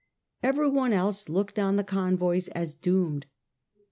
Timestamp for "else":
0.93-1.29